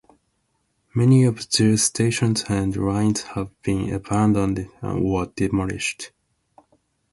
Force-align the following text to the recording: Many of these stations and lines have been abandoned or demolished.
Many 0.95 1.25
of 1.25 1.47
these 1.51 1.83
stations 1.83 2.45
and 2.49 2.75
lines 2.75 3.21
have 3.35 3.51
been 3.61 3.93
abandoned 3.93 4.67
or 4.81 5.27
demolished. 5.27 6.11